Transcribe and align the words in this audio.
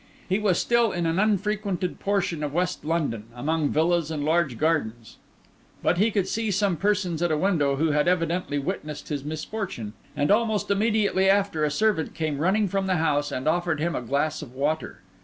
He 0.27 0.39
was 0.39 0.57
still 0.57 0.91
in 0.91 1.05
an 1.05 1.19
unfrequented 1.19 1.99
portion 1.99 2.41
of 2.43 2.55
West 2.55 2.83
London, 2.83 3.25
among 3.35 3.69
villas 3.69 4.09
and 4.09 4.25
large 4.25 4.57
gardens; 4.57 5.17
but 5.83 5.99
he 5.99 6.09
could 6.09 6.27
see 6.27 6.49
some 6.49 6.75
persons 6.75 7.21
at 7.21 7.31
a 7.31 7.37
window 7.37 7.75
who 7.75 7.91
had 7.91 8.07
evidently 8.07 8.57
witnessed 8.57 9.09
his 9.09 9.23
misfortune; 9.23 9.93
and 10.15 10.31
almost 10.31 10.71
immediately 10.71 11.29
after 11.29 11.63
a 11.63 11.69
servant 11.69 12.15
came 12.15 12.39
running 12.39 12.67
from 12.67 12.87
the 12.87 12.97
house 12.97 13.31
and 13.31 13.47
offered 13.47 13.79
him 13.79 13.95
a 13.95 14.01
glass 14.01 14.41
of 14.41 14.55
water. 14.55 15.01